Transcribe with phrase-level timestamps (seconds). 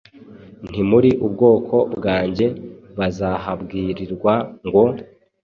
[0.69, 2.45] Ntimuri ubwoko bwanjye’,
[2.99, 4.33] bazahabwirirwa
[4.65, 4.83] ngo,